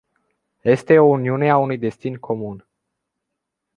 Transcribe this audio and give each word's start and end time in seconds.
Este 0.63 0.97
o 0.99 1.05
uniune 1.05 1.49
a 1.49 1.57
unui 1.57 1.77
destin 1.77 2.17
comun. 2.17 2.67